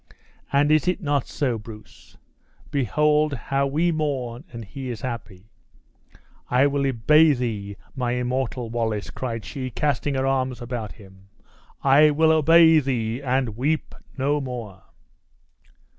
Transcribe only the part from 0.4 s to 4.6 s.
And is it not so, Bruce? Behold how we mourn